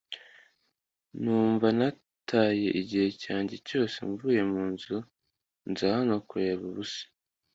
numva 1.21 1.67
nataye 1.77 2.67
igihe 2.81 3.07
cyanjye 3.23 3.55
cyose 3.67 3.97
mvuye 4.09 4.41
munzu 4.51 4.97
nza 5.69 5.87
hano 5.97 6.15
kureba 6.29 6.63
ubusa, 6.71 7.03